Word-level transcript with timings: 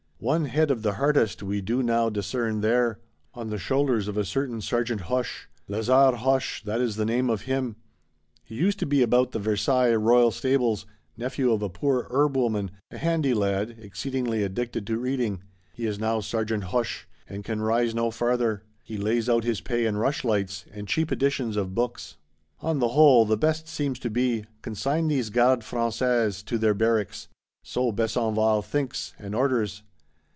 One 0.23 0.45
head 0.45 0.69
of 0.69 0.83
the 0.83 0.93
hardest 1.01 1.41
we 1.41 1.61
do 1.61 1.81
now 1.81 2.11
discern 2.11 2.61
there: 2.61 2.99
on 3.33 3.49
the 3.49 3.57
shoulders 3.57 4.07
of 4.07 4.17
a 4.17 4.23
certain 4.23 4.61
Sergeant 4.61 5.01
Hoche. 5.09 5.47
Lazare 5.67 6.15
Hoche, 6.15 6.61
that 6.63 6.79
is 6.79 6.95
the 6.95 7.05
name 7.07 7.27
of 7.27 7.41
him; 7.49 7.75
he 8.43 8.53
used 8.53 8.77
to 8.77 8.85
be 8.85 9.01
about 9.01 9.31
the 9.31 9.39
Versailles 9.39 9.95
Royal 9.95 10.29
Stables, 10.29 10.85
nephew 11.17 11.51
of 11.51 11.63
a 11.63 11.69
poor 11.69 12.03
herbwoman; 12.11 12.69
a 12.91 12.99
handy 12.99 13.33
lad; 13.33 13.75
exceedingly 13.79 14.43
addicted 14.43 14.85
to 14.85 14.99
reading. 14.99 15.41
He 15.73 15.87
is 15.87 15.97
now 15.97 16.19
Sergeant 16.19 16.65
Hoche, 16.65 17.07
and 17.27 17.43
can 17.43 17.59
rise 17.61 17.95
no 17.95 18.11
farther: 18.11 18.61
he 18.83 18.97
lays 18.97 19.27
out 19.27 19.43
his 19.43 19.59
pay 19.59 19.87
in 19.87 19.97
rushlights, 19.97 20.65
and 20.71 20.87
cheap 20.87 21.11
editions 21.11 21.57
of 21.57 21.73
books. 21.73 22.17
On 22.59 22.77
the 22.77 22.89
whole, 22.89 23.25
the 23.25 23.37
best 23.37 23.67
seems 23.67 23.97
to 23.97 24.11
be: 24.11 24.45
Consign 24.61 25.07
these 25.07 25.31
Gardes 25.31 25.65
Françaises 25.65 26.45
to 26.45 26.59
their 26.59 26.75
Barracks. 26.75 27.27
So 27.63 27.91
Besenval 27.91 28.61
thinks, 28.63 29.15
and 29.17 29.33
orders. 29.33 29.81